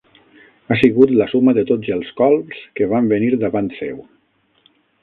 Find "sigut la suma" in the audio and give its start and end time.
0.83-1.53